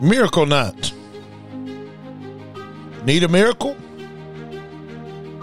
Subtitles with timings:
[0.00, 0.94] Miracle Night.
[3.04, 3.76] Need a miracle?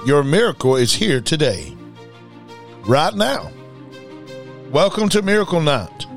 [0.03, 1.77] Your miracle is here today,
[2.87, 3.51] right now.
[4.71, 6.07] Welcome to Miracle Night.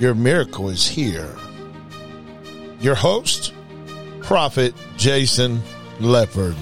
[0.00, 1.32] Your miracle is here.
[2.80, 3.54] Your host,
[4.20, 5.62] Prophet Jason
[6.00, 6.56] Lepard.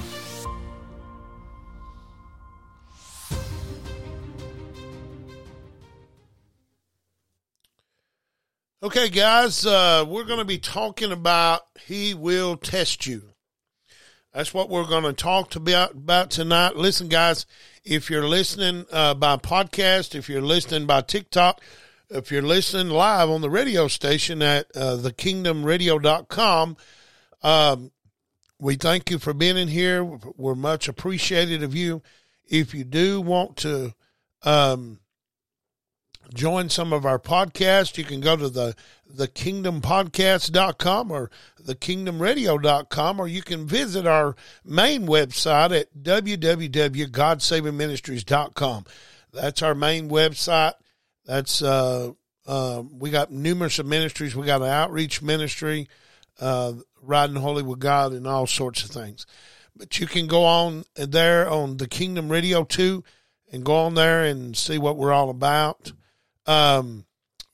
[8.87, 13.31] Okay, guys, uh, we're going to be talking about He will test you.
[14.33, 16.77] That's what we're going to talk about, about tonight.
[16.77, 17.47] Listen, guys,
[17.85, 21.61] if you're listening uh, by podcast, if you're listening by TikTok,
[22.11, 26.77] if you're listening live on the radio station at uh, thekingdomradio.com,
[27.43, 27.91] um,
[28.61, 30.05] we thank you for being in here.
[30.05, 32.03] We're much appreciated of you.
[32.49, 33.95] If you do want to
[34.45, 35.01] um,
[36.35, 38.77] join some of our podcasts, you can go to the
[39.15, 41.31] thekingdompodcast.com or
[41.63, 48.85] thekingdomradio.com or you can visit our main website at www.godsavingministries.com.
[49.33, 50.73] That's our main website.
[51.25, 52.13] That's uh,
[52.47, 54.37] uh, we got numerous ministries.
[54.37, 55.89] We got an outreach ministry,
[56.41, 59.27] uh, riding holy with God, and all sorts of things.
[59.75, 63.05] But you can go on there on the Kingdom Radio too,
[63.53, 65.93] and go on there and see what we're all about.
[66.47, 67.07] Um,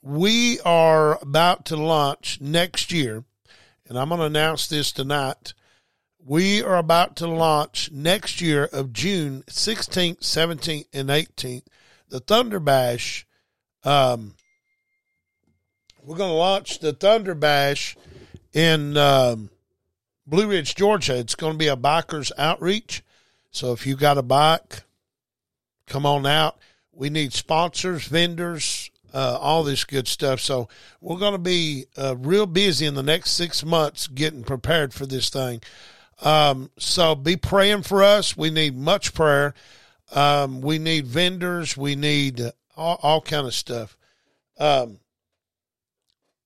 [0.02, 3.24] we are about to launch next year,
[3.88, 5.54] and I'm going to announce this tonight.
[6.24, 11.64] We are about to launch next year of June 16th, 17th, and 18th,
[12.08, 13.26] the Thunder Bash.
[13.84, 14.34] Um,
[16.04, 17.96] we're going to launch the Thunder Bash
[18.52, 19.50] in um,
[20.26, 21.16] Blue Ridge, Georgia.
[21.16, 23.02] It's going to be a bikers outreach.
[23.50, 24.82] So if you got a bike,
[25.86, 26.58] come on out.
[26.92, 30.40] We need sponsors, vendors, uh, all this good stuff.
[30.40, 30.68] So
[31.00, 35.06] we're going to be uh, real busy in the next six months getting prepared for
[35.06, 35.60] this thing.
[36.22, 38.36] Um, so be praying for us.
[38.36, 39.54] We need much prayer.
[40.12, 41.76] Um, we need vendors.
[41.76, 42.40] We need
[42.76, 43.96] all, all kind of stuff.
[44.58, 44.98] Um,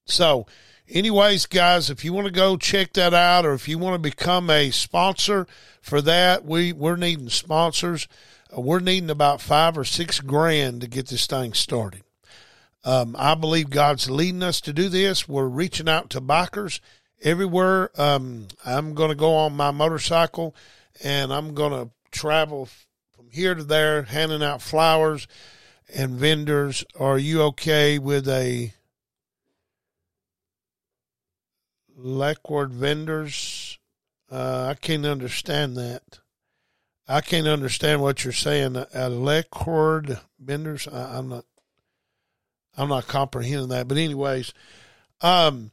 [0.07, 0.47] so,
[0.89, 3.99] anyways, guys, if you want to go check that out, or if you want to
[4.11, 5.47] become a sponsor
[5.83, 8.09] for that, we we're needing sponsors.
[8.55, 12.03] Uh, we're needing about five or six grand to get this thing started.
[12.85, 15.29] Um, I believe God's leading us to do this.
[15.29, 16.81] We're reaching out to bikers
[17.21, 17.91] everywhere.
[18.01, 20.55] Um, I'm going to go on my motorcycle
[21.03, 22.69] and I'm going to travel
[23.15, 25.27] from here to there, handing out flowers
[25.93, 26.85] and vendors.
[26.99, 28.73] Are you okay with a
[31.97, 33.79] Lackward vendors?
[34.31, 36.21] Uh, I can't understand that.
[37.09, 38.77] I can't understand what you're saying.
[38.77, 40.89] A Lackward vendors?
[40.89, 41.45] I, I'm not.
[42.77, 43.89] I'm not comprehending that.
[43.89, 44.53] But anyways,
[45.23, 45.71] um,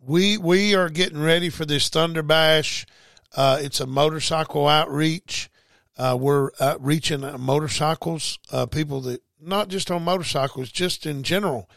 [0.00, 2.86] we we are getting ready for this Thunder Bash.
[3.34, 5.50] Uh, it's a motorcycle outreach.
[5.96, 8.38] Uh, we're uh, reaching motorcycles,
[8.70, 11.68] people that not just on motorcycles, just in general.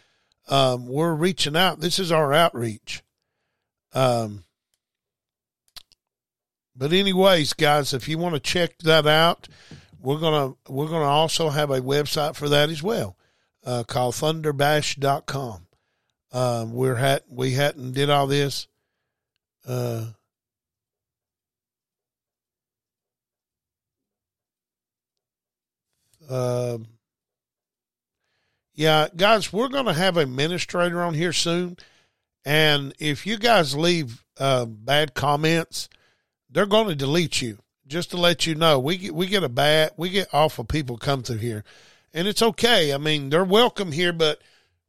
[0.47, 1.79] Um, we're reaching out.
[1.79, 3.03] This is our outreach.
[3.93, 4.43] Um,
[6.75, 9.47] but anyways, guys, if you want to check that out,
[9.99, 13.17] we're gonna we're gonna also have a website for that as well
[13.65, 15.67] uh, called thunderbash.com.
[16.31, 18.67] Um, we're hat we hadn't did all this.
[19.67, 20.07] Uh,
[26.29, 26.77] uh,
[28.73, 31.77] yeah, guys, we're going to have a administrator on here soon,
[32.43, 35.87] and if you guys leave uh, bad comments,
[36.55, 37.59] they're going to delete you.
[37.85, 40.97] Just to let you know, we get we get a bad we get awful people
[40.97, 41.63] come through here
[42.15, 42.93] and it's okay.
[42.93, 44.41] I mean, they're welcome here, but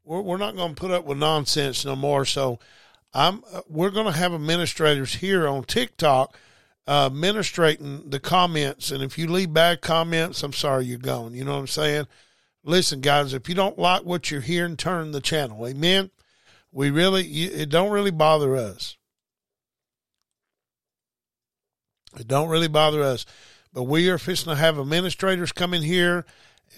[0.02, 2.24] we're, we're not going to put up with nonsense no more.
[2.24, 2.58] So
[3.12, 6.38] I'm uh, we're going to have administrators here on TikTok
[6.86, 8.92] uh, administrating the comments.
[8.92, 11.34] And if you leave bad comments, I'm sorry you're gone.
[11.34, 12.06] You know what I'm saying?
[12.62, 15.66] Listen, guys, if you don't like what you're hearing, turn the channel.
[15.66, 16.10] Amen.
[16.72, 18.96] We really, it don't really bother us.
[22.18, 23.26] It don't really bother us.
[23.72, 26.24] But we are fixing to have administrators come in here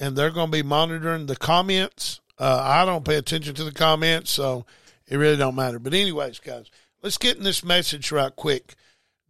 [0.01, 2.21] and they're going to be monitoring the comments.
[2.39, 4.65] Uh, I don't pay attention to the comments, so
[5.07, 5.79] it really don't matter.
[5.79, 6.71] But anyways, guys,
[7.03, 8.75] let's get in this message right quick.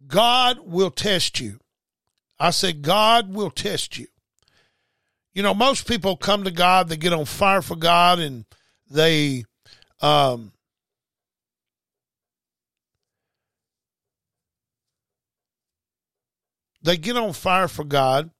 [0.07, 1.59] God will test you.
[2.39, 4.07] I said God will test you.
[5.33, 8.45] You know, most people come to God, they get on fire for God, and
[8.89, 9.45] they
[10.01, 10.51] um,
[16.81, 18.31] they get on fire for God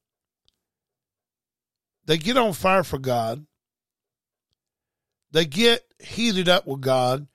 [2.09, 3.45] they get on fire for God.
[5.31, 7.27] They get heated up with God.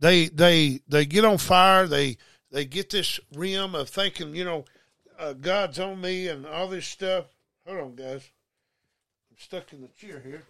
[0.00, 1.86] they they they get on fire.
[1.86, 2.16] They
[2.50, 4.64] they get this rim of thinking, you know,
[5.20, 7.26] uh, God's on me and all this stuff.
[7.64, 8.28] Hold on, guys.
[9.30, 10.42] I'm stuck in the chair here.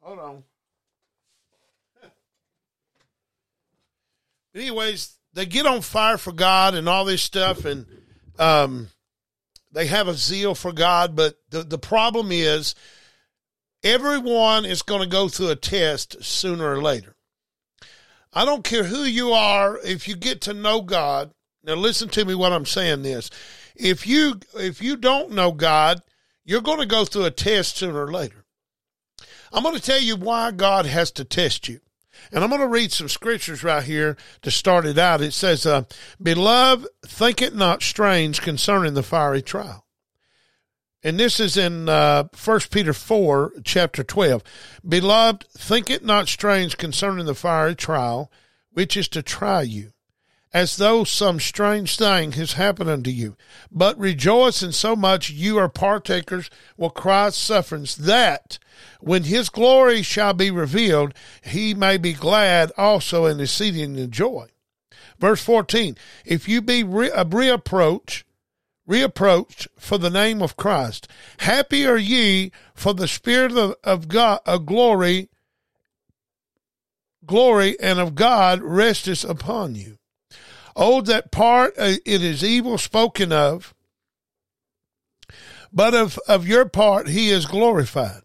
[0.00, 0.42] Hold on.
[4.56, 7.86] anyways, they get on fire for God and all this stuff, and
[8.38, 8.88] um,
[9.72, 11.16] they have a zeal for God.
[11.16, 12.74] But the the problem is,
[13.82, 17.16] everyone is going to go through a test sooner or later.
[18.32, 19.78] I don't care who you are.
[19.78, 21.32] If you get to know God,
[21.62, 22.34] now listen to me.
[22.34, 23.30] What I'm saying this:
[23.74, 26.02] if you if you don't know God,
[26.44, 28.44] you're going to go through a test sooner or later.
[29.52, 31.80] I'm going to tell you why God has to test you.
[32.32, 35.20] And I'm going to read some scriptures right here to start it out.
[35.20, 35.84] It says, uh,
[36.20, 39.84] Beloved, think it not strange concerning the fiery trial.
[41.02, 44.42] And this is in uh, 1 Peter 4, chapter 12.
[44.88, 48.32] Beloved, think it not strange concerning the fiery trial,
[48.70, 49.92] which is to try you,
[50.54, 53.36] as though some strange thing has happened unto you.
[53.72, 58.60] But rejoice in so much you are partakers with Christ's sufferings, that
[59.00, 61.12] when his glory shall be revealed,
[61.42, 64.46] he may be glad also and exceeding in joy.
[65.18, 68.22] Verse 14, if you be re- a reapproach,
[68.88, 71.08] reapproached for the name of Christ,
[71.38, 75.30] happy are ye, for the Spirit of, of God, of glory,
[77.26, 79.98] glory and of God resteth upon you.
[80.76, 83.74] Oh, that part uh, it is evil spoken of,
[85.72, 88.22] but of, of your part he is glorified.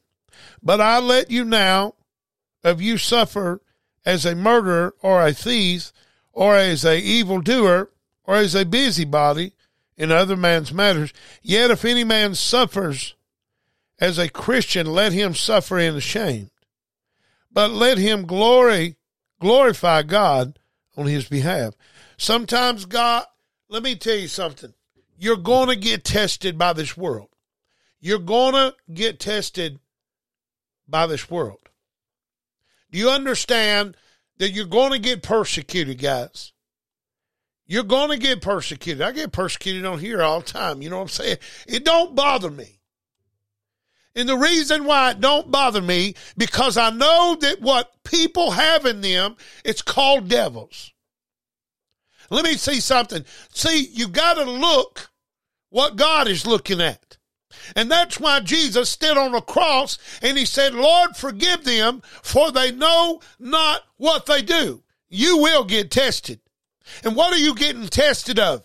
[0.62, 1.96] But I let you now
[2.64, 3.62] of you suffer
[4.06, 5.92] as a murderer or a thief
[6.34, 7.90] or as a evildoer
[8.24, 9.54] or as a busybody
[9.98, 11.14] in other man's matters.
[11.42, 13.16] Yet if any man suffers
[14.00, 16.50] as a Christian, let him suffer in shame.
[17.52, 18.96] But let him glory,
[19.40, 20.59] glorify God
[21.00, 21.74] on his behalf.
[22.18, 23.24] Sometimes God,
[23.70, 24.74] let me tell you something.
[25.18, 27.30] You're going to get tested by this world.
[28.02, 29.80] You're going to get tested
[30.88, 31.70] by this world.
[32.92, 33.96] Do you understand
[34.38, 36.54] that you're going to get persecuted, guys?
[37.66, 39.02] You're going to get persecuted.
[39.02, 40.82] I get persecuted on here all the time.
[40.82, 41.38] You know what I'm saying?
[41.68, 42.79] It don't bother me.
[44.16, 48.86] And the reason why it don't bother me, because I know that what people have
[48.86, 50.94] in them, it's called devils.
[52.30, 53.24] Let me see something.
[53.54, 55.10] See, you got to look
[55.70, 57.18] what God is looking at.
[57.76, 62.52] And that's why Jesus stood on the cross and he said, Lord, forgive them, for
[62.52, 64.84] they know not what they do.
[65.10, 66.40] You will get tested.
[67.04, 68.64] And what are you getting tested of?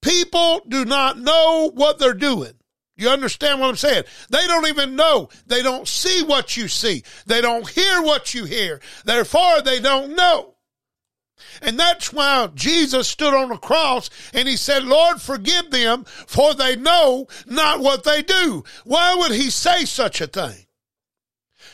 [0.00, 2.52] People do not know what they're doing.
[2.96, 4.04] You understand what I'm saying?
[4.30, 5.28] They don't even know.
[5.46, 7.02] They don't see what you see.
[7.26, 8.80] They don't hear what you hear.
[9.04, 10.54] Therefore, they don't know.
[11.60, 16.54] And that's why Jesus stood on the cross and he said, Lord, forgive them, for
[16.54, 18.64] they know not what they do.
[18.84, 20.65] Why would he say such a thing?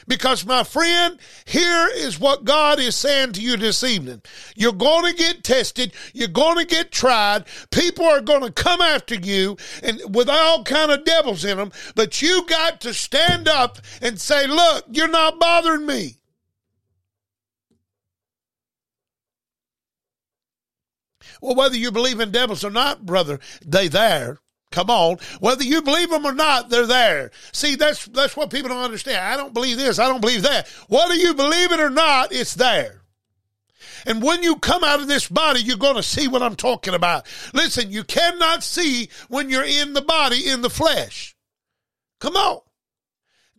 [0.07, 4.23] Because, my friend, here is what God is saying to you this evening.
[4.57, 5.93] You're going to get tested.
[6.13, 7.45] You're going to get tried.
[7.71, 11.73] People are going to come after you and with all kind of devils in them.
[11.95, 16.17] But you got to stand up and say, look, you're not bothering me.
[21.41, 24.39] Well, whether you believe in devils or not, brother, they there.
[24.73, 25.19] Come on.
[25.41, 27.31] Whether you believe them or not, they're there.
[27.53, 29.19] See, that's, that's what people don't understand.
[29.19, 29.99] I don't believe this.
[29.99, 30.69] I don't believe that.
[30.89, 33.03] Whether you believe it or not, it's there.
[34.07, 36.95] And when you come out of this body, you're going to see what I'm talking
[36.95, 37.27] about.
[37.55, 41.37] Listen, you cannot see when you're in the body, in the flesh.
[42.19, 42.61] Come on.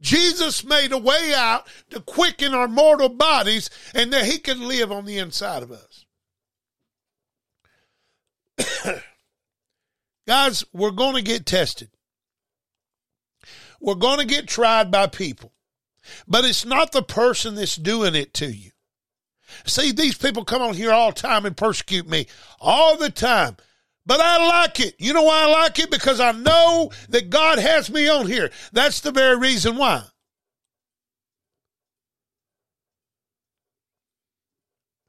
[0.01, 4.91] Jesus made a way out to quicken our mortal bodies and that he can live
[4.91, 6.05] on the inside of us.
[10.27, 11.89] Guys, we're going to get tested.
[13.81, 15.51] We're going to get tried by people.
[16.27, 18.71] But it's not the person that's doing it to you.
[19.65, 22.27] See, these people come on here all the time and persecute me
[22.59, 23.57] all the time.
[24.05, 24.95] But I like it.
[24.99, 25.91] You know why I like it?
[25.91, 28.49] Because I know that God has me on here.
[28.73, 30.03] That's the very reason why.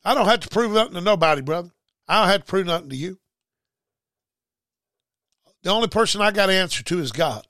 [0.04, 1.70] I don't have to prove nothing to nobody, brother.
[2.06, 3.18] I don't have to prove nothing to you.
[5.64, 7.46] The only person I got to answer to is God.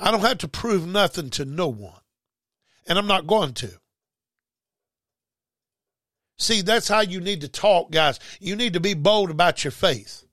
[0.00, 2.00] I don't have to prove nothing to no one.
[2.86, 3.78] And I'm not going to.
[6.38, 8.18] See, that's how you need to talk, guys.
[8.40, 10.24] You need to be bold about your faith.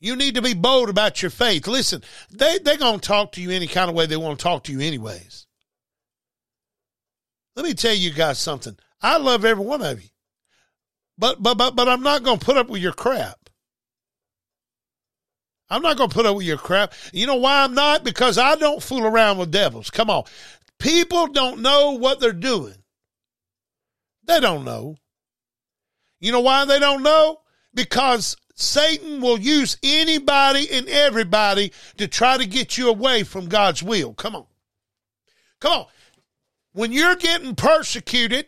[0.00, 1.66] You need to be bold about your faith.
[1.66, 4.42] Listen, they, they're going to talk to you any kind of way they want to
[4.42, 5.46] talk to you, anyways.
[7.54, 8.78] Let me tell you guys something.
[9.02, 10.08] I love every one of you.
[11.18, 13.41] But but but but I'm not going to put up with your crap.
[15.72, 16.92] I'm not going to put up with your crap.
[17.14, 18.04] You know why I'm not?
[18.04, 19.88] Because I don't fool around with devils.
[19.88, 20.24] Come on.
[20.78, 22.74] People don't know what they're doing.
[24.24, 24.96] They don't know.
[26.20, 27.40] You know why they don't know?
[27.72, 33.82] Because Satan will use anybody and everybody to try to get you away from God's
[33.82, 34.12] will.
[34.12, 34.46] Come on.
[35.58, 35.86] Come on.
[36.74, 38.46] When you're getting persecuted,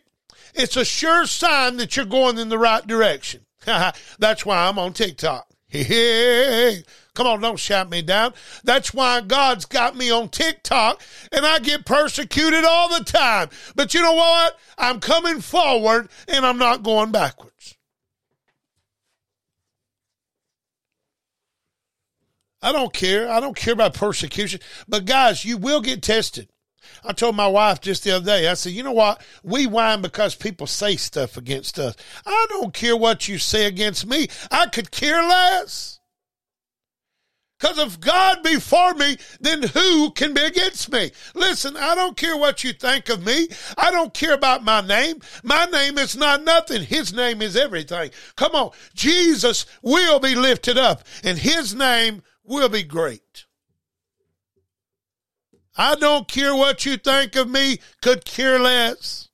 [0.53, 3.47] it's a sure sign that you're going in the right direction.
[3.65, 5.47] That's why I'm on TikTok.
[5.83, 8.33] Hey, come on, don't shout me down.
[8.63, 11.01] That's why God's got me on TikTok
[11.31, 13.49] and I get persecuted all the time.
[13.75, 14.57] But you know what?
[14.77, 17.75] I'm coming forward and I'm not going backwards.
[22.61, 23.29] I don't care.
[23.29, 24.59] I don't care about persecution.
[24.87, 26.49] But guys, you will get tested.
[27.03, 29.21] I told my wife just the other day, I said, you know what?
[29.43, 31.95] We whine because people say stuff against us.
[32.25, 34.27] I don't care what you say against me.
[34.51, 35.99] I could care less.
[37.59, 41.11] Because if God be for me, then who can be against me?
[41.33, 43.47] Listen, I don't care what you think of me.
[43.77, 45.21] I don't care about my name.
[45.41, 46.83] My name is not nothing.
[46.83, 48.11] His name is everything.
[48.35, 48.71] Come on.
[48.93, 53.44] Jesus will be lifted up and his name will be great.
[55.77, 59.29] I don't care what you think of me, could care less.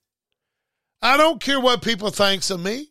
[1.01, 2.89] I don't care what people thinks of me.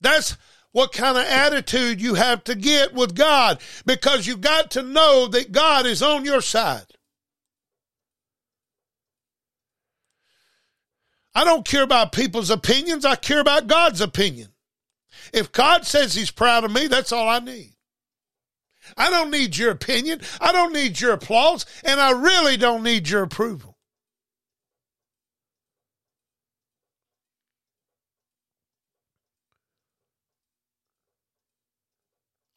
[0.00, 0.36] That's
[0.72, 5.26] what kind of attitude you have to get with God because you got to know
[5.28, 6.86] that God is on your side.
[11.34, 13.04] I don't care about people's opinions.
[13.04, 14.48] I care about God's opinion.
[15.32, 17.74] If God says he's proud of me, that's all I need.
[18.96, 20.20] I don't need your opinion.
[20.40, 21.66] I don't need your applause.
[21.84, 23.76] And I really don't need your approval.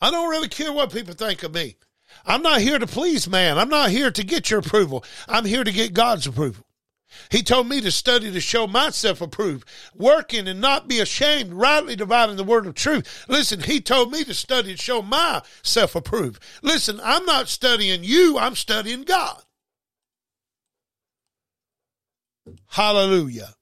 [0.02, 1.78] I don't really care what people think of me.
[2.26, 3.58] I'm not here to please man.
[3.58, 5.06] I'm not here to get your approval.
[5.30, 6.66] I'm here to get God's approval.
[7.30, 11.96] He told me to study to show myself approved, working and not be ashamed, rightly
[11.96, 13.26] dividing the word of truth.
[13.28, 16.42] Listen, he told me to study to show myself approved.
[16.62, 19.42] Listen, I'm not studying you, I'm studying God.
[22.68, 23.56] Hallelujah.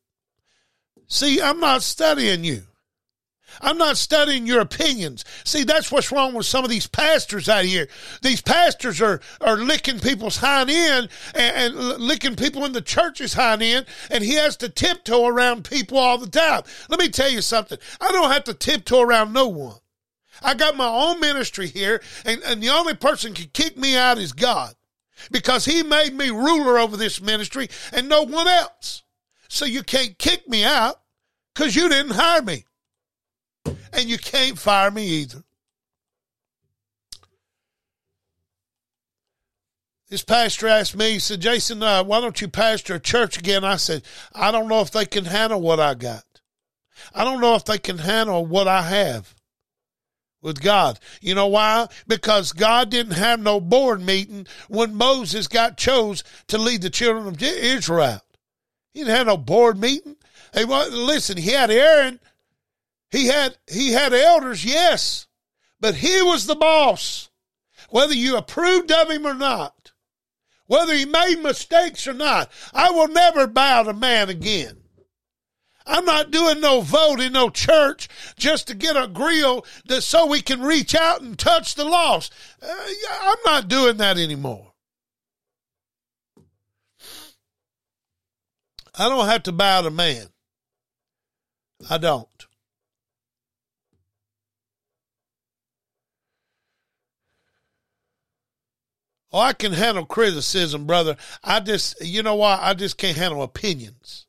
[1.08, 2.64] See, I'm not studying you.
[3.60, 5.26] I'm not studying your opinions.
[5.44, 7.88] See, that's what's wrong with some of these pastors out here.
[8.22, 13.34] These pastors are, are licking people's hind end and, and licking people in the church's
[13.34, 16.64] hind end, and he has to tiptoe around people all the time.
[16.90, 17.78] Let me tell you something.
[18.00, 19.78] I don't have to tiptoe around no one.
[20.42, 24.18] I got my own ministry here, and, and the only person can kick me out
[24.18, 24.74] is God
[25.30, 29.04] because he made me ruler over this ministry and no one else.
[29.50, 31.02] So you can't kick me out
[31.54, 32.66] because you didn't hire me
[33.94, 35.44] and you can't fire me either.
[40.10, 43.64] This pastor asked me, he said, Jason, uh, why don't you pastor a church again?
[43.64, 44.04] I said,
[44.36, 46.26] I don't know if they can handle what I got.
[47.16, 49.34] I don't know if they can handle what I have
[50.42, 51.00] with God.
[51.22, 51.88] You know why?
[52.08, 57.28] Because God didn't have no board meeting when Moses got chose to lead the children
[57.28, 58.20] of Israel.
[58.94, 60.18] He didn't have no board meeting.
[60.54, 62.20] Hey, well, listen, he had Aaron
[63.12, 65.28] he had he had elders, yes,
[65.80, 67.30] but he was the boss.
[67.90, 69.92] Whether you approved of him or not,
[70.68, 74.78] whether he made mistakes or not, I will never bow to man again.
[75.86, 80.26] I'm not doing no vote in no church just to get a grill that so
[80.26, 82.32] we can reach out and touch the lost.
[82.62, 82.74] Uh,
[83.22, 84.72] I'm not doing that anymore.
[88.98, 90.28] I don't have to bow to man.
[91.90, 92.28] I don't.
[99.34, 101.16] Oh, I can handle criticism, brother.
[101.44, 102.60] I just, you know why?
[102.62, 104.26] I just can't handle opinions.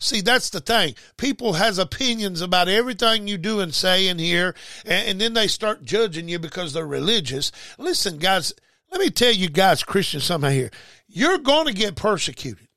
[0.00, 0.94] See, that's the thing.
[1.16, 5.46] People has opinions about everything you do and say and hear, and, and then they
[5.46, 7.52] start judging you because they're religious.
[7.78, 8.52] Listen, guys,
[8.90, 10.70] let me tell you guys, Christians, something here.
[11.06, 12.68] You're going to get persecuted.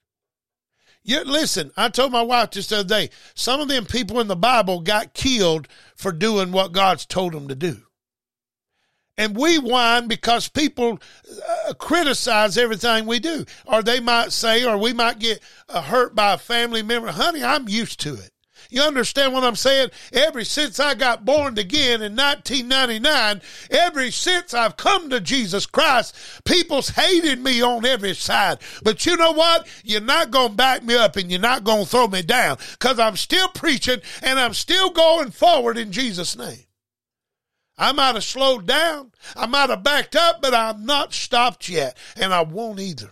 [1.04, 4.28] You, listen, I told my wife just the other day, some of them people in
[4.28, 7.85] the Bible got killed for doing what God's told them to do.
[9.17, 11.00] And we whine because people
[11.67, 13.45] uh, criticize everything we do.
[13.65, 17.12] Or they might say, or we might get uh, hurt by a family member.
[17.12, 18.31] Honey, I'm used to it.
[18.69, 19.89] You understand what I'm saying?
[20.12, 23.41] Ever since I got born again in 1999,
[23.72, 28.60] ever since I've come to Jesus Christ, people's hated me on every side.
[28.84, 29.67] But you know what?
[29.84, 32.57] You're not going to back me up and you're not going to throw me down
[32.72, 36.64] because I'm still preaching and I'm still going forward in Jesus' name.
[37.77, 39.12] I might have slowed down.
[39.36, 43.12] I might have backed up, but I'm not stopped yet, and I won't either.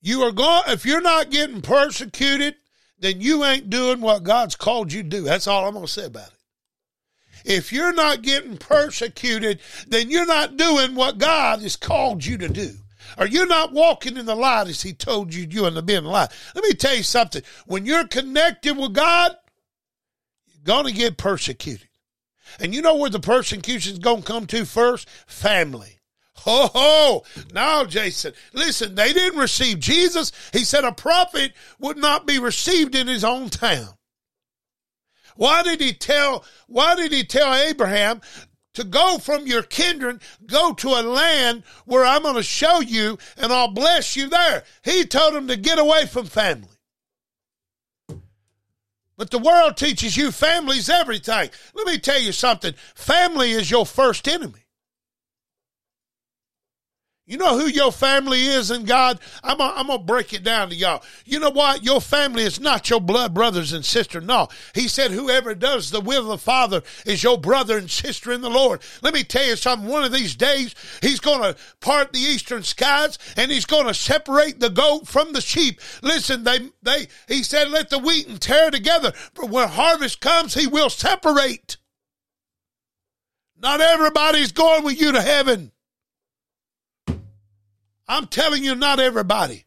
[0.00, 2.56] You are going, if you're not getting persecuted,
[2.98, 5.22] then you ain't doing what God's called you to do.
[5.22, 6.38] That's all I'm going to say about it.
[7.44, 12.48] If you're not getting persecuted, then you're not doing what God has called you to
[12.48, 12.74] do.
[13.18, 15.94] Or you're not walking in the light as He told you you and to be
[15.94, 16.30] in the light.
[16.54, 17.42] Let me tell you something.
[17.66, 19.36] When you're connected with God,
[20.46, 21.88] you're going to get persecuted.
[22.60, 25.08] And you know where the persecution is going to come to first?
[25.26, 26.00] Family.
[26.34, 27.24] Ho ho!
[27.52, 30.32] Now, Jason, listen, they didn't receive Jesus.
[30.52, 33.90] He said a prophet would not be received in his own town.
[35.36, 38.20] Why did he tell, why did he tell Abraham
[38.74, 43.18] to go from your kindred, go to a land where I'm going to show you
[43.36, 44.64] and I'll bless you there?
[44.82, 46.68] He told him to get away from family.
[49.16, 51.50] But the world teaches you family's everything.
[51.74, 52.74] Let me tell you something.
[52.94, 54.61] Family is your first enemy.
[57.24, 59.20] You know who your family is in God?
[59.44, 61.04] I'm going to break it down to y'all.
[61.24, 61.84] You know what?
[61.84, 64.24] Your family is not your blood brothers and sisters.
[64.24, 64.48] No.
[64.74, 68.40] He said, whoever does the will of the Father is your brother and sister in
[68.40, 68.82] the Lord.
[69.02, 69.88] Let me tell you something.
[69.88, 73.94] One of these days, he's going to part the eastern skies and he's going to
[73.94, 75.80] separate the goat from the sheep.
[76.02, 79.12] Listen, they, they, he said, let the wheat and tear together.
[79.34, 81.76] But when harvest comes, he will separate.
[83.56, 85.70] Not everybody's going with you to heaven.
[88.12, 89.64] I'm telling you, not everybody.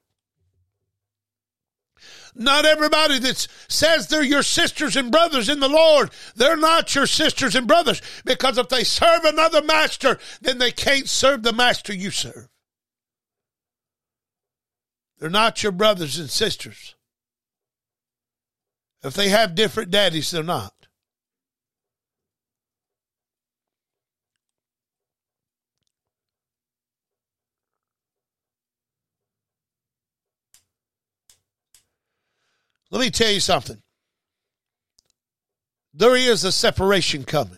[2.36, 7.08] Not everybody that says they're your sisters and brothers in the Lord, they're not your
[7.08, 11.92] sisters and brothers because if they serve another master, then they can't serve the master
[11.92, 12.50] you serve.
[15.18, 16.94] They're not your brothers and sisters.
[19.02, 20.75] If they have different daddies, they're not.
[32.96, 33.82] Let me tell you something.
[35.94, 37.58] There is a separation coming.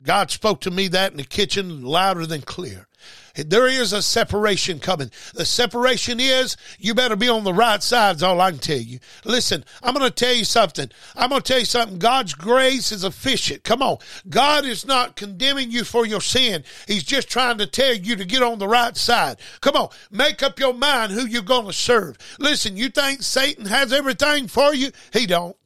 [0.00, 2.86] God spoke to me that in the kitchen louder than clear.
[3.34, 5.10] There is a separation coming.
[5.34, 8.78] The separation is you better be on the right side, is all I can tell
[8.78, 8.98] you.
[9.24, 10.90] Listen, I'm going to tell you something.
[11.14, 11.98] I'm going to tell you something.
[11.98, 13.62] God's grace is efficient.
[13.62, 13.98] Come on.
[14.28, 16.64] God is not condemning you for your sin.
[16.86, 19.38] He's just trying to tell you to get on the right side.
[19.60, 19.90] Come on.
[20.10, 22.16] Make up your mind who you're going to serve.
[22.38, 24.90] Listen, you think Satan has everything for you?
[25.12, 25.56] He don't.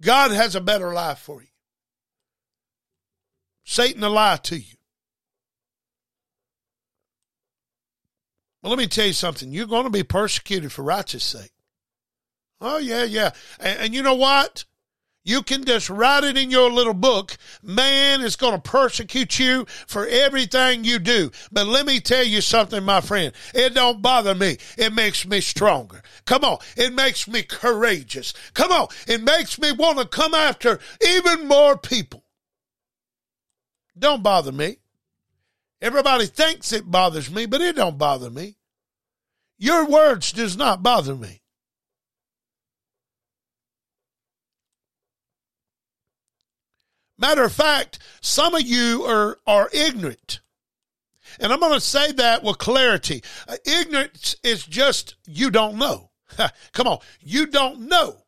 [0.00, 1.48] God has a better life for you.
[3.64, 4.77] Satan will lie to you.
[8.62, 9.52] Well, let me tell you something.
[9.52, 11.52] You're going to be persecuted for righteous sake.
[12.60, 13.30] Oh, yeah, yeah.
[13.60, 14.64] And, and, you know what?
[15.24, 17.36] You can just write it in your little book.
[17.62, 21.30] Man is going to persecute you for everything you do.
[21.52, 23.32] But let me tell you something, my friend.
[23.54, 24.56] It don't bother me.
[24.76, 26.02] It makes me stronger.
[26.24, 26.58] Come on.
[26.76, 28.32] It makes me courageous.
[28.54, 28.88] Come on.
[29.06, 32.24] It makes me want to come after even more people.
[33.96, 34.78] Don't bother me.
[35.80, 38.56] Everybody thinks it bothers me, but it don't bother me.
[39.58, 41.42] Your words does not bother me.
[47.18, 50.40] Matter of fact, some of you are, are ignorant.
[51.40, 53.22] And I'm going to say that with clarity.
[53.46, 56.10] Uh, ignorance is just you don't know.
[56.72, 58.24] Come on, you don't know.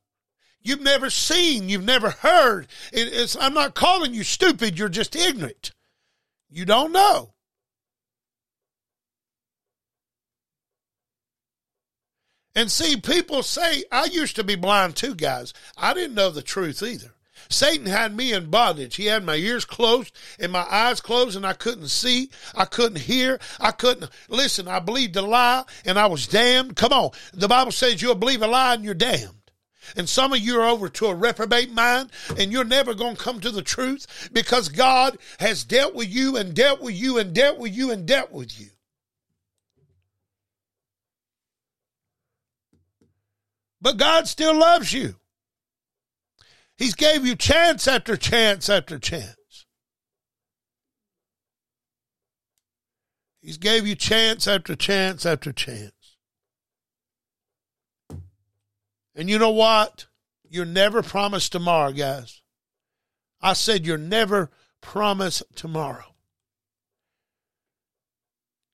[0.62, 2.66] You've never seen, you've never heard.
[3.40, 5.72] I'm not calling you stupid, you're just ignorant.
[6.50, 7.34] You don't know.
[12.60, 15.54] And see, people say, I used to be blind too, guys.
[15.78, 17.14] I didn't know the truth either.
[17.48, 18.96] Satan had me in bondage.
[18.96, 22.28] He had my ears closed and my eyes closed, and I couldn't see.
[22.54, 23.40] I couldn't hear.
[23.58, 24.68] I couldn't listen.
[24.68, 26.76] I believed a lie and I was damned.
[26.76, 27.12] Come on.
[27.32, 29.52] The Bible says you'll believe a lie and you're damned.
[29.96, 33.22] And some of you are over to a reprobate mind and you're never going to
[33.22, 37.34] come to the truth because God has dealt with you and dealt with you and
[37.34, 38.68] dealt with you and dealt with you.
[43.80, 45.16] But God still loves you.
[46.76, 49.36] He's gave you chance after chance after chance.
[53.42, 55.92] He's gave you chance after chance after chance.
[59.14, 60.06] And you know what?
[60.48, 62.42] You're never promised tomorrow, guys.
[63.40, 66.14] I said you're never promised tomorrow.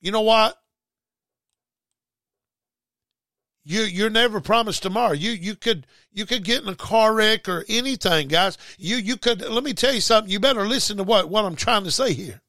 [0.01, 0.57] You know what?
[3.69, 5.13] You you're never promised tomorrow.
[5.13, 8.57] You you could you could get in a car wreck or anything, guys.
[8.79, 10.31] You you could let me tell you something.
[10.31, 12.41] You better listen to what what I'm trying to say here.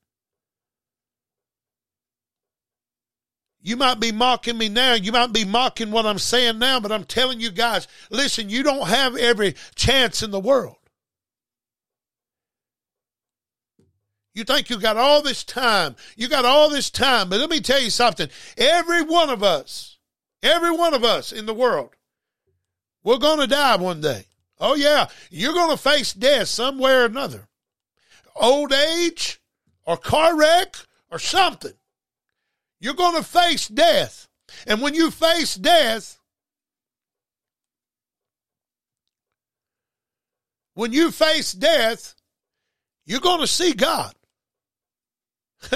[3.59, 4.93] You might be mocking me now.
[4.93, 8.61] You might be mocking what I'm saying now, but I'm telling you guys, listen, you
[8.61, 10.75] don't have every chance in the world.
[14.35, 15.95] You think you got all this time.
[16.15, 17.27] You got all this time.
[17.27, 18.29] But let me tell you something.
[18.55, 19.96] Every one of us,
[20.43, 21.95] every one of us in the world,
[23.03, 24.25] we're going to die one day.
[24.59, 25.07] Oh, yeah.
[25.29, 27.47] You're going to face death somewhere or another.
[28.35, 29.39] Old age
[29.85, 30.75] or car wreck
[31.11, 31.73] or something.
[32.79, 34.27] You're going to face death.
[34.65, 36.19] And when you face death,
[40.73, 42.15] when you face death,
[43.05, 44.13] you're going to see God.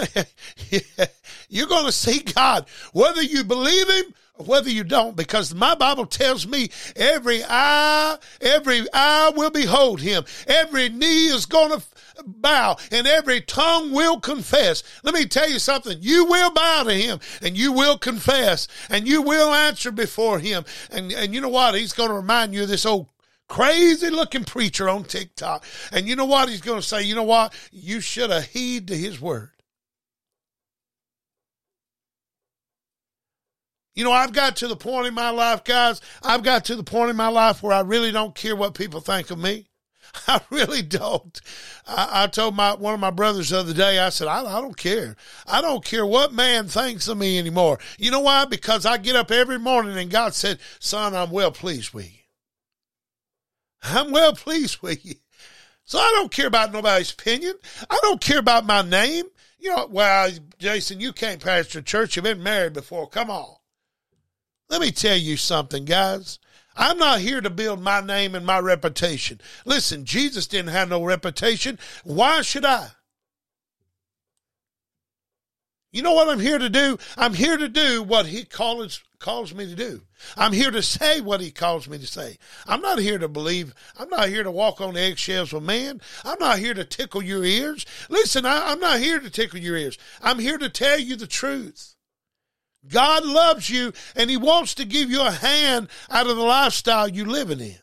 [1.49, 6.05] you're going to see God, whether you believe Him whether you don't, because my Bible
[6.05, 10.23] tells me every eye, every eye will behold Him.
[10.47, 11.85] Every knee is going to
[12.25, 14.83] bow and every tongue will confess.
[15.03, 15.97] Let me tell you something.
[16.01, 20.65] You will bow to him and you will confess and you will answer before him.
[20.91, 21.75] And, and you know what?
[21.75, 23.07] He's going to remind you of this old
[23.47, 25.65] crazy looking preacher on TikTok.
[25.91, 26.49] And you know what?
[26.49, 27.53] He's going to say, you know what?
[27.71, 29.50] You should have heed to his word.
[33.93, 36.83] You know, I've got to the point in my life, guys, I've got to the
[36.83, 39.67] point in my life where I really don't care what people think of me.
[40.27, 41.39] I really don't.
[41.85, 43.99] I, I, told my one of my brothers the other day.
[43.99, 45.15] I said, I, I don't care.
[45.47, 47.79] I don't care what man thinks of me anymore.
[47.97, 48.45] You know why?
[48.45, 52.19] Because I get up every morning and God said, "Son, I'm well pleased with you.
[53.83, 55.15] I'm well pleased with you."
[55.85, 57.53] So I don't care about nobody's opinion.
[57.89, 59.25] I don't care about my name.
[59.59, 62.15] You know, well, Jason, you can't pastor church.
[62.15, 63.07] You've been married before.
[63.07, 63.55] Come on.
[64.71, 66.39] Let me tell you something, guys.
[66.77, 69.41] I'm not here to build my name and my reputation.
[69.65, 71.77] Listen, Jesus didn't have no reputation.
[72.05, 72.91] Why should I?
[75.91, 76.97] You know what I'm here to do?
[77.17, 80.03] I'm here to do what he calls calls me to do.
[80.37, 82.37] I'm here to say what he calls me to say.
[82.65, 83.73] I'm not here to believe.
[83.99, 85.99] I'm not here to walk on eggshells with man.
[86.23, 87.85] I'm not here to tickle your ears.
[88.09, 89.97] Listen, I, I'm not here to tickle your ears.
[90.21, 91.95] I'm here to tell you the truth.
[92.87, 97.07] God loves you and He wants to give you a hand out of the lifestyle
[97.07, 97.77] you're living in.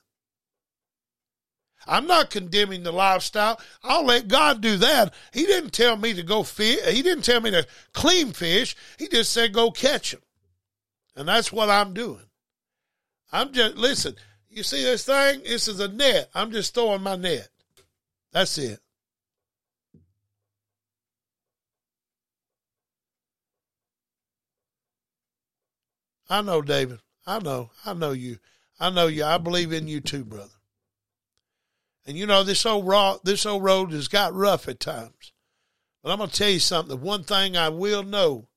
[1.86, 3.58] I'm not condemning the lifestyle.
[3.82, 5.14] I'll let God do that.
[5.32, 6.84] He didn't tell me to go fish.
[6.86, 8.76] He didn't tell me to clean fish.
[8.98, 10.20] He just said go catch them.
[11.16, 12.24] And that's what I'm doing.
[13.32, 14.16] I'm just, listen,
[14.48, 15.42] you see this thing?
[15.44, 16.28] This is a net.
[16.34, 17.48] I'm just throwing my net.
[18.32, 18.80] That's it.
[26.28, 27.00] I know, David.
[27.26, 27.70] I know.
[27.84, 28.38] I know you.
[28.80, 29.24] I know you.
[29.24, 30.48] I believe in you too, brother.
[32.06, 35.32] And you know this old rock, this old road has got rough at times.
[36.02, 36.88] But I'm gonna tell you something.
[36.88, 38.48] The one thing I will know,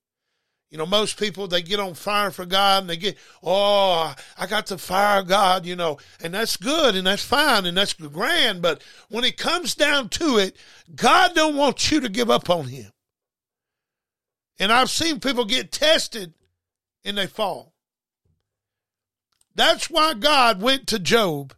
[0.70, 4.46] you know, most people they get on fire for God and they get, oh, I
[4.48, 8.62] got the fire God, you know, and that's good and that's fine and that's grand.
[8.62, 10.56] But when it comes down to it,
[10.96, 12.92] God don't want you to give up on Him.
[14.60, 16.34] And I've seen people get tested
[17.04, 17.74] and they fall.
[19.56, 21.54] That's why God went to Job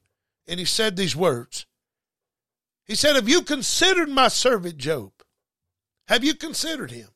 [0.47, 1.65] and he said these words.
[2.86, 5.12] He said, Have you considered my servant Job?
[6.08, 7.10] Have you considered him?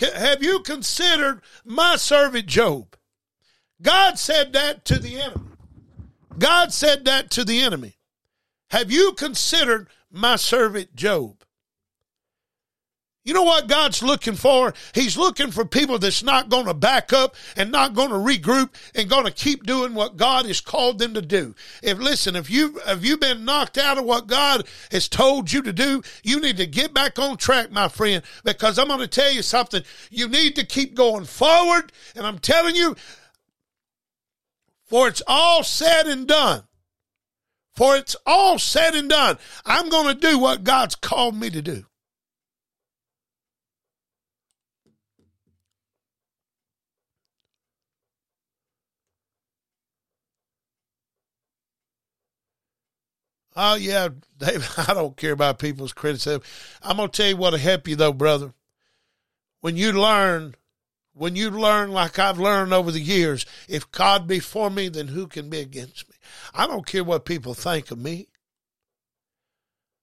[0.00, 2.96] Have you considered my servant Job?
[3.80, 5.50] God said that to the enemy.
[6.38, 7.96] God said that to the enemy.
[8.70, 11.43] Have you considered my servant Job?
[13.24, 14.74] You know what God's looking for?
[14.92, 18.74] He's looking for people that's not going to back up and not going to regroup
[18.94, 21.54] and going to keep doing what God has called them to do.
[21.82, 25.62] If listen, if you have you been knocked out of what God has told you
[25.62, 29.08] to do, you need to get back on track, my friend, because I'm going to
[29.08, 29.82] tell you something.
[30.10, 32.94] You need to keep going forward, and I'm telling you,
[34.84, 36.64] for it's all said and done.
[37.74, 39.38] For it's all said and done.
[39.64, 41.86] I'm going to do what God's called me to do.
[53.56, 54.66] Oh yeah, David.
[54.88, 56.42] I don't care about people's criticism.
[56.82, 58.52] I'm gonna tell you what'll help you though, brother.
[59.60, 60.54] when you learn,
[61.14, 65.08] when you learn like I've learned over the years, if God be for me, then
[65.08, 66.16] who can be against me?
[66.52, 68.28] I don't care what people think of me.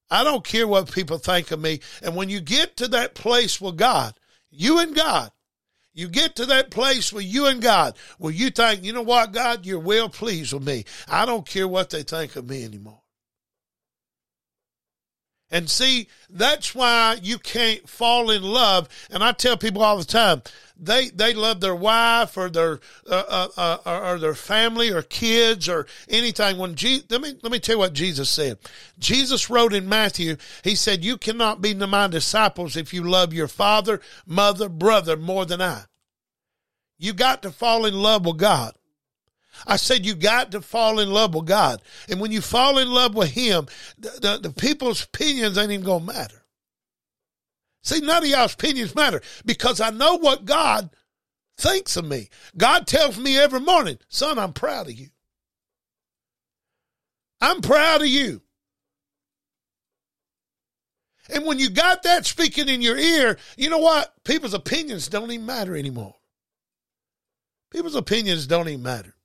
[0.10, 1.80] I don't care what people think of me.
[2.02, 4.14] And when you get to that place with God,
[4.50, 5.32] you and God,
[5.94, 9.32] you get to that place with you and God where you think, you know what,
[9.32, 10.86] God, you're well pleased with me.
[11.08, 13.01] I don't care what they think of me anymore.
[15.52, 18.88] And see, that's why you can't fall in love.
[19.10, 20.42] And I tell people all the time,
[20.78, 25.70] they they love their wife or their uh, uh, uh, or their family or kids
[25.70, 26.58] or anything.
[26.58, 28.58] When Je- let me let me tell you what Jesus said.
[28.98, 30.38] Jesus wrote in Matthew.
[30.64, 35.46] He said, "You cannot be my disciples if you love your father, mother, brother more
[35.46, 35.84] than I."
[36.98, 38.74] You got to fall in love with God.
[39.68, 41.82] I said you got to fall in love with God.
[42.10, 45.86] And when you fall in love with Him, the, the, the people's opinions ain't even
[45.86, 46.44] going to matter.
[47.84, 50.92] See, none of y'all's opinions matter because I know what God
[51.58, 52.30] thinks of me.
[52.58, 55.10] God tells me every morning, son, I'm proud of you.
[57.40, 58.42] I'm proud of you.
[61.30, 64.14] And when you got that speaking in your ear, you know what?
[64.24, 66.16] People's opinions don't even matter anymore.
[67.72, 69.16] People's opinions don't even matter.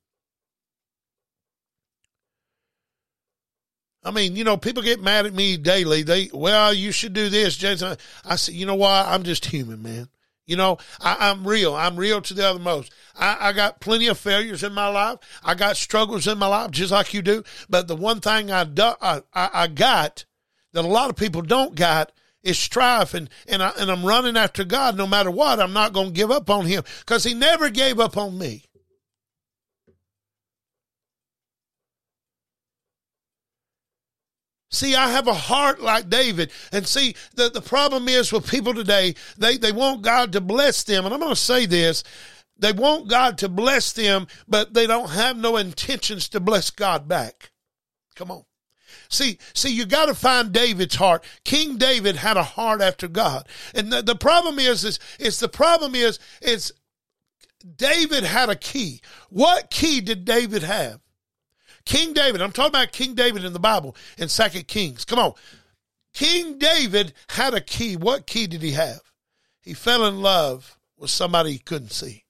[4.06, 6.04] I mean, you know, people get mad at me daily.
[6.04, 7.96] They, well, you should do this, Jason.
[8.24, 9.06] I said, you know what?
[9.06, 10.08] I'm just human, man.
[10.46, 11.74] You know, I, am real.
[11.74, 12.92] I'm real to the uttermost.
[13.18, 15.18] I, I got plenty of failures in my life.
[15.42, 17.42] I got struggles in my life, just like you do.
[17.68, 20.24] But the one thing I, do, I, I got
[20.72, 22.12] that a lot of people don't got
[22.44, 25.58] is strife, and and, I, and I'm running after God no matter what.
[25.58, 28.62] I'm not going to give up on Him because He never gave up on me.
[34.70, 36.50] See, I have a heart like David.
[36.72, 40.82] And see, the, the problem is with people today, they, they want God to bless
[40.82, 41.04] them.
[41.04, 42.02] And I'm going to say this.
[42.58, 47.06] They want God to bless them, but they don't have no intentions to bless God
[47.06, 47.50] back.
[48.14, 48.44] Come on.
[49.08, 51.24] See, see, you got to find David's heart.
[51.44, 53.46] King David had a heart after God.
[53.74, 56.72] And the, the problem is, is, is the problem is, is
[57.76, 59.00] David had a key.
[59.28, 61.00] What key did David have?
[61.86, 65.04] King David, I'm talking about King David in the Bible in Second Kings.
[65.04, 65.32] Come on.
[66.12, 67.96] King David had a key.
[67.96, 69.00] What key did he have?
[69.60, 72.24] He fell in love with somebody he couldn't see.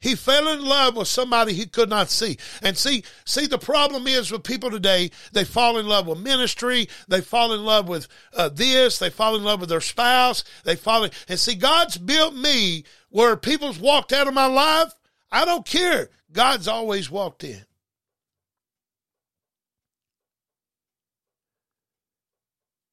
[0.00, 2.36] He fell in love with somebody he could not see.
[2.60, 6.88] And see, see, the problem is with people today, they fall in love with ministry.
[7.06, 8.98] They fall in love with uh, this.
[8.98, 10.42] They fall in love with their spouse.
[10.64, 14.92] They fall in, and see, God's built me where people's walked out of my life
[15.32, 16.10] I don't care.
[16.30, 17.64] God's always walked in.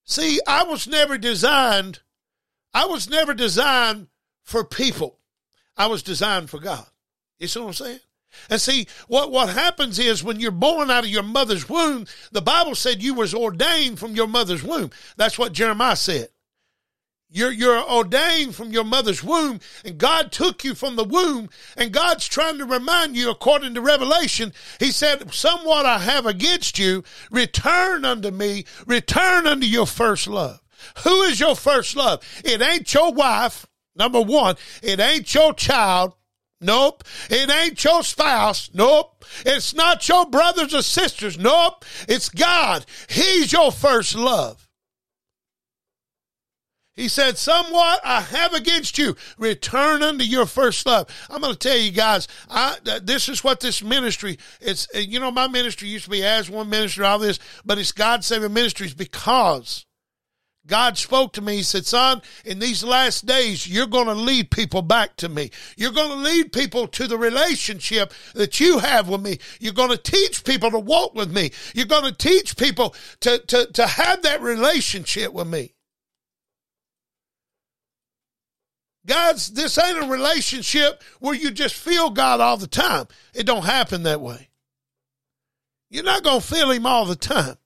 [0.06, 1.99] See, I was never designed,
[2.73, 4.08] I was never designed
[4.43, 5.19] for people.
[5.78, 6.86] I was designed for God.
[7.38, 7.99] You see what I'm saying?
[8.49, 12.41] And see, what, what happens is when you're born out of your mother's womb, the
[12.41, 14.91] Bible said you was ordained from your mother's womb.
[15.15, 16.30] That's what Jeremiah said.
[17.32, 21.92] You're, you're ordained from your mother's womb, and God took you from the womb, and
[21.92, 27.04] God's trying to remind you, according to Revelation, He said, Somewhat I have against you,
[27.30, 30.60] return unto me, return unto your first love.
[31.04, 32.24] Who is your first love?
[32.44, 34.56] It ain't your wife, number one.
[34.82, 36.13] It ain't your child.
[36.62, 37.04] Nope.
[37.30, 38.70] It ain't your spouse.
[38.74, 39.24] Nope.
[39.46, 41.38] It's not your brothers or sisters.
[41.38, 41.86] Nope.
[42.08, 42.86] It's God.
[43.08, 44.68] He's your first love.
[47.00, 49.16] He said, Somewhat I have against you.
[49.38, 51.08] Return unto your first love.
[51.30, 55.32] I'm going to tell you guys, I, this is what this ministry, it's, you know,
[55.32, 58.94] my ministry used to be as one ministry, all this, but it's God Saving Ministries
[58.94, 59.86] because
[60.68, 61.56] God spoke to me.
[61.58, 65.52] He said, Son, in these last days, you're going to lead people back to me.
[65.78, 69.40] You're going to lead people to the relationship that you have with me.
[69.62, 71.52] You're going to teach people to walk with me.
[71.74, 75.76] You're going to teach people to, to, to have that relationship with me.
[79.06, 83.08] Guys, this ain't a relationship where you just feel God all the time.
[83.34, 84.50] It don't happen that way.
[85.90, 87.58] You're not going to feel him all the time.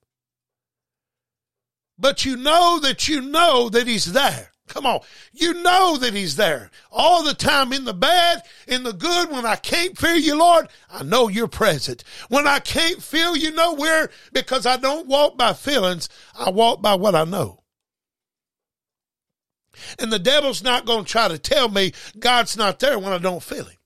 [1.97, 4.51] But you know that you know that he's there.
[4.67, 5.01] Come on.
[5.33, 9.29] You know that he's there all the time in the bad, in the good.
[9.29, 12.03] When I can't feel you, Lord, I know you're present.
[12.29, 16.95] When I can't feel you nowhere because I don't walk by feelings, I walk by
[16.95, 17.62] what I know.
[19.99, 23.17] And the devil's not going to try to tell me God's not there when I
[23.17, 23.77] don't feel him.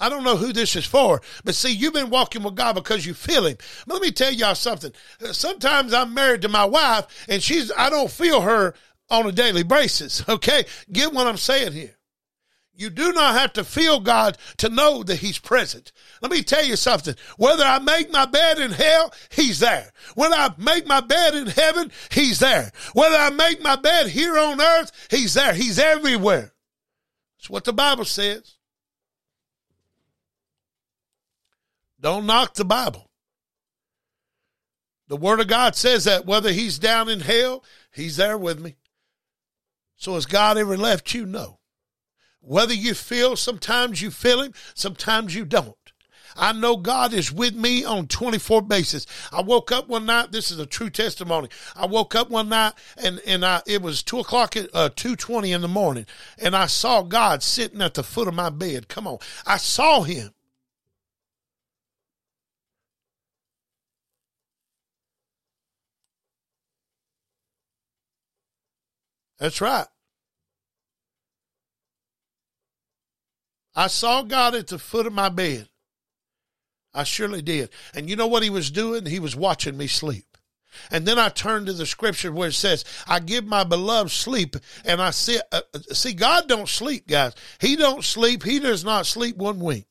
[0.00, 3.04] I don't know who this is for, but see, you've been walking with God because
[3.04, 3.56] you feel Him.
[3.86, 4.92] But let me tell y'all something.
[5.32, 8.74] Sometimes I'm married to my wife and she's, I don't feel her
[9.10, 10.24] on a daily basis.
[10.28, 10.66] Okay.
[10.92, 11.96] Get what I'm saying here.
[12.74, 15.90] You do not have to feel God to know that He's present.
[16.20, 17.14] Let me tell you something.
[17.36, 19.92] Whether I make my bed in hell, He's there.
[20.14, 22.72] When I make my bed in heaven, He's there.
[22.92, 25.54] Whether I make my bed here on earth, He's there.
[25.54, 26.52] He's everywhere.
[27.38, 28.56] That's what the Bible says.
[32.00, 33.10] Don't knock the Bible.
[35.08, 38.76] The Word of God says that whether He's down in hell, He's there with me.
[39.96, 41.26] So has God ever left you?
[41.26, 41.58] No.
[42.40, 45.76] Whether you feel, sometimes you feel him, sometimes you don't.
[46.38, 49.06] I know God is with me on 24 basis.
[49.32, 50.30] I woke up one night.
[50.30, 51.48] This is a true testimony.
[51.74, 55.52] I woke up one night and, and I, it was two o'clock at, uh, 220
[55.52, 56.06] in the morning
[56.38, 58.88] and I saw God sitting at the foot of my bed.
[58.88, 59.18] Come on.
[59.44, 60.32] I saw him.
[69.38, 69.86] That's right.
[73.74, 75.68] I saw God at the foot of my bed.
[76.94, 77.70] I surely did.
[77.94, 79.06] And you know what he was doing?
[79.06, 80.24] He was watching me sleep.
[80.90, 84.56] And then I turned to the scripture where it says, "I give my beloved sleep."
[84.84, 87.32] And I see, uh, uh, see, God don't sleep, guys.
[87.60, 88.44] He don't sleep.
[88.44, 89.86] He does not sleep one wink.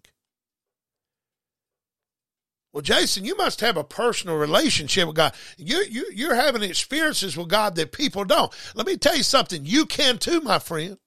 [2.72, 5.34] Well, Jason, you must have a personal relationship with God.
[5.58, 8.54] You, you, you're having experiences with God that people don't.
[8.76, 9.66] Let me tell you something.
[9.66, 11.00] You can too, my friend.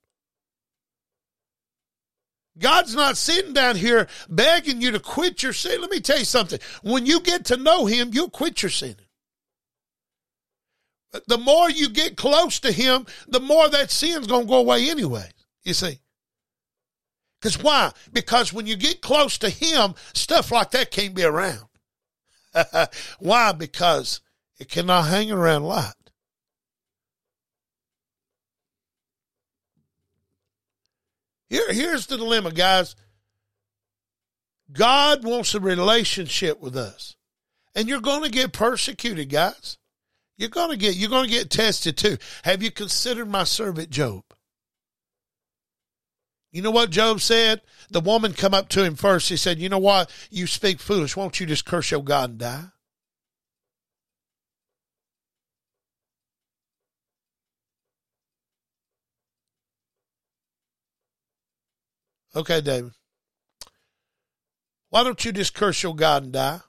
[2.61, 5.81] God's not sitting down here begging you to quit your sin.
[5.81, 6.61] Let me tell you something.
[6.83, 8.97] When you get to know Him, you'll quit your sin.
[11.27, 14.91] The more you get close to Him, the more that sin's going to go away
[14.91, 15.29] anyway.
[15.65, 15.99] You see?
[17.41, 17.93] Because why?
[18.13, 21.67] Because when you get close to Him, stuff like that can't be around.
[23.19, 23.53] why?
[23.53, 24.21] Because
[24.59, 25.95] it cannot hang around light.
[31.51, 32.95] Here, here's the dilemma, guys.
[34.73, 37.17] God wants a relationship with us.
[37.75, 39.77] And you're going to get persecuted, guys.
[40.37, 42.17] You're going to get you're going to get tested too.
[42.45, 44.25] Have you considered my servant Job?
[46.51, 47.61] You know what Job said?
[47.91, 49.29] The woman come up to him first.
[49.29, 50.11] He said, You know what?
[50.31, 51.17] You speak foolish.
[51.17, 52.65] Won't you just curse your God and die?
[62.35, 62.93] Okay, David.
[64.91, 66.61] Why don't you just curse your God and die?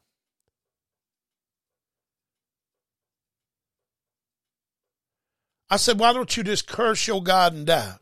[5.70, 7.96] I said, why don't you just curse your God and die?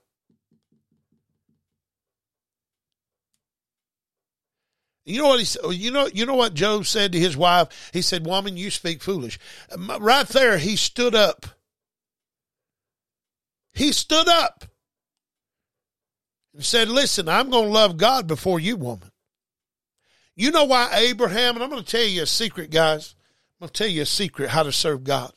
[5.10, 5.76] You know what he?
[5.76, 7.90] You know, you know what Job said to his wife?
[7.92, 9.40] He said, "Woman, you speak foolish."
[9.76, 11.48] Right there, he stood up.
[13.74, 14.66] He stood up
[16.54, 19.12] and said, "Listen, I'm going to love God before you, woman."
[20.36, 21.56] You know why Abraham?
[21.56, 23.16] And I'm going to tell you a secret, guys.
[23.60, 25.34] I'm going to tell you a secret how to serve God.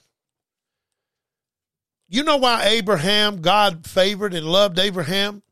[2.08, 5.42] You know why Abraham, God favored and loved Abraham?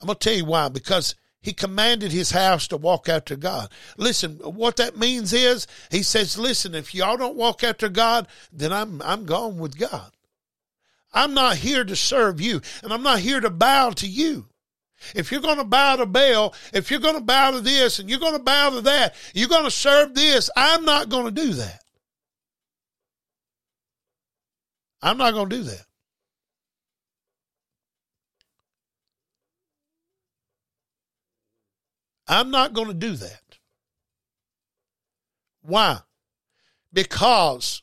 [0.00, 0.68] I'm going to tell you why.
[0.68, 3.72] Because he commanded his house to walk after God.
[3.98, 8.72] Listen, what that means is he says, listen, if y'all don't walk after God, then
[8.72, 10.12] I'm, I'm gone with God.
[11.12, 14.46] I'm not here to serve you and I'm not here to bow to you.
[15.14, 18.08] If you're going to bow to Baal, if you're going to bow to this and
[18.08, 21.30] you're going to bow to that, you're going to serve this, I'm not going to
[21.30, 21.82] do that.
[25.02, 25.84] I'm not going to do that.
[32.26, 33.42] I'm not going to do that.
[35.62, 35.98] Why?
[36.92, 37.82] Because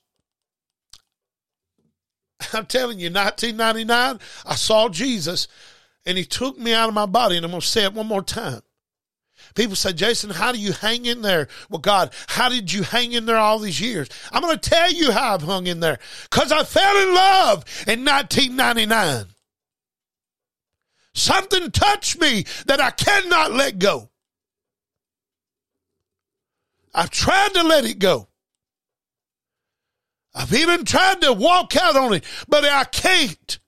[2.54, 5.48] I'm telling you, 1999, I saw Jesus
[6.06, 7.38] and he took me out of my body.
[7.38, 8.62] And I'm going to say it one more time.
[9.56, 11.48] People say, Jason, how do you hang in there?
[11.70, 14.08] Well, God, how did you hang in there all these years?
[14.32, 17.66] I'm going to tell you how I've hung in there because I fell in love
[17.88, 19.26] in 1999.
[21.14, 24.10] Something touched me that I cannot let go.
[26.94, 28.28] I've tried to let it go.
[30.34, 33.60] I've even tried to walk out on it, but I can't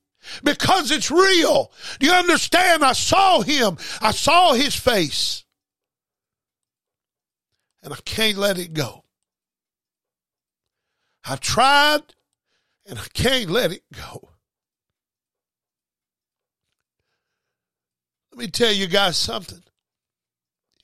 [0.43, 1.71] because it's real.
[1.99, 2.83] Do you understand?
[2.83, 3.77] I saw him.
[4.01, 5.43] I saw his face.
[7.81, 9.03] And I can't let it go.
[11.25, 12.01] I've tried
[12.85, 14.29] and I can't let it go.
[18.31, 19.63] Let me tell you guys something.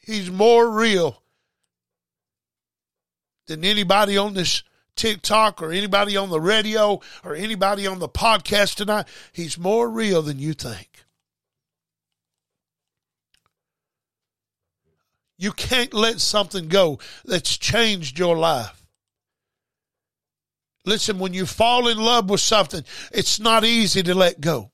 [0.02, 1.22] He's more real
[3.48, 4.64] than anybody on this
[4.96, 9.08] TikTok or anybody on the radio or anybody on the podcast tonight.
[9.32, 11.06] He's more real than you think.
[15.38, 18.84] You can't let something go that's changed your life.
[20.86, 24.72] Listen, when you fall in love with something, it's not easy to let go.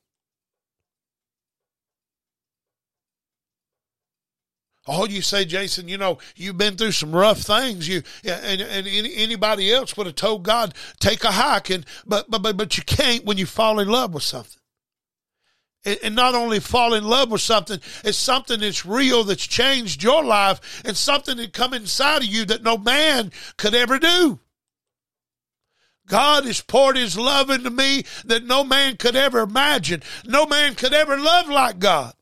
[4.88, 7.88] Oh, you say, Jason, you know, you've been through some rough things.
[7.88, 12.44] You and, and anybody else would have told God, take a hike, and but but
[12.44, 14.62] but, but you can't when you fall in love with something.
[15.86, 20.04] And, and not only fall in love with something, it's something that's real, that's changed
[20.04, 24.40] your life, and something that come inside of you that no man could ever do.
[26.08, 30.04] God has poured his love into me that no man could ever imagine.
[30.26, 32.14] No man could ever love like God.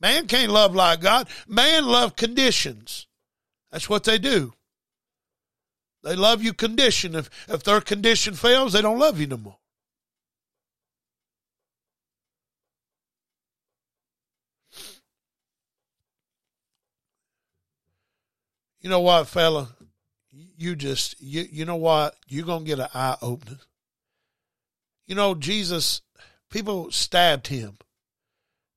[0.00, 1.28] Man can't love like God.
[1.48, 3.06] Man love conditions.
[3.72, 4.52] That's what they do.
[6.02, 7.14] They love you condition.
[7.14, 9.58] If if their condition fails, they don't love you no more.
[18.80, 19.70] You know what, fella?
[20.30, 22.14] You just you you know what?
[22.28, 23.58] You're gonna get an eye opener.
[25.06, 26.02] You know, Jesus,
[26.50, 27.78] people stabbed him.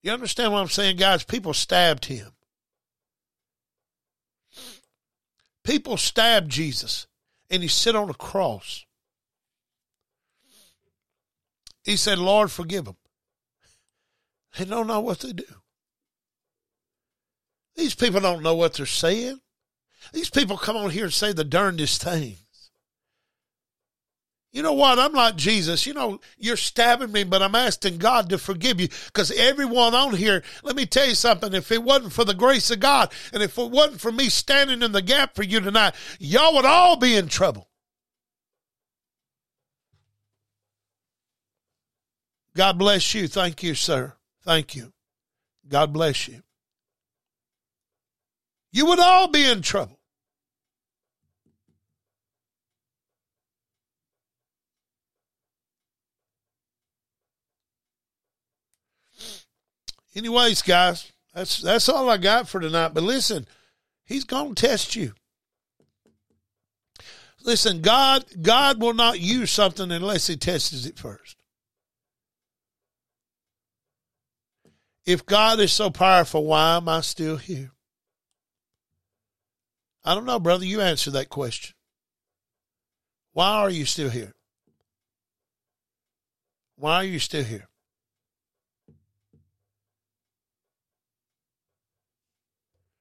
[0.02, 1.24] You understand what I'm saying, guys?
[1.24, 2.32] People stabbed him.
[5.64, 7.08] People stabbed Jesus,
[7.50, 8.86] and he sit on a cross.
[11.84, 12.97] He said, Lord, forgive them.
[14.58, 15.43] They don't know what they do.
[17.76, 19.39] These people don't know what they're saying.
[20.14, 22.39] These people come on here and say the darndest things.
[24.52, 24.97] You know what?
[24.97, 25.86] I'm like Jesus.
[25.86, 30.16] You know, you're stabbing me, but I'm asking God to forgive you because everyone on
[30.16, 31.54] here, let me tell you something.
[31.54, 34.82] If it wasn't for the grace of God and if it wasn't for me standing
[34.82, 37.70] in the gap for you tonight, y'all would all be in trouble.
[42.56, 43.28] God bless you.
[43.28, 44.16] Thank you, sir.
[44.43, 44.93] Thank you.
[45.68, 46.41] God bless you.
[48.72, 49.99] You would all be in trouble.
[60.20, 62.93] Anyways, guys, that's that's all I got for tonight.
[62.93, 63.47] But listen,
[64.03, 65.13] he's to test you.
[67.45, 71.38] Listen, God God will not use something unless he tests it first.
[75.05, 77.72] If God is so powerful, why am I still here?
[80.03, 80.65] I don't know, brother.
[80.65, 81.76] You answer that question.
[83.32, 84.34] Why are you still here?
[86.76, 87.68] Why are you still here?